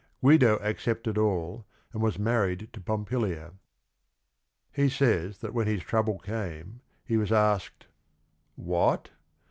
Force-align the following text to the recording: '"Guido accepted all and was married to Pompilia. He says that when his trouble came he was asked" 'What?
'"Guido 0.25 0.57
accepted 0.63 1.15
all 1.19 1.67
and 1.93 2.01
was 2.01 2.17
married 2.17 2.69
to 2.73 2.81
Pompilia. 2.81 3.53
He 4.71 4.89
says 4.89 5.37
that 5.41 5.53
when 5.53 5.67
his 5.67 5.83
trouble 5.83 6.17
came 6.17 6.81
he 7.05 7.17
was 7.17 7.31
asked" 7.31 7.85
'What? 8.55 9.09